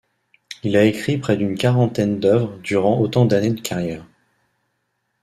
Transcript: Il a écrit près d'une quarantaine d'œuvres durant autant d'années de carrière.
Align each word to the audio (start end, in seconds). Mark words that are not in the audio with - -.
Il 0.63 0.77
a 0.77 0.83
écrit 0.83 1.19
près 1.19 1.37
d'une 1.37 1.55
quarantaine 1.55 2.19
d'œuvres 2.19 2.57
durant 2.63 2.99
autant 2.99 3.25
d'années 3.27 3.51
de 3.53 3.61
carrière. 3.61 4.03